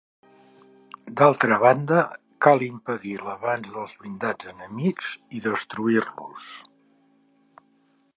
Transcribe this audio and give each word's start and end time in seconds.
D'altra 1.19 1.57
banda, 1.63 1.99
cal 2.45 2.65
impedir 2.67 3.13
l'avanç 3.27 3.69
dels 3.75 3.93
blindats 3.99 4.49
enemics 4.53 5.11
i 5.41 5.43
destruir-los. 5.49 6.49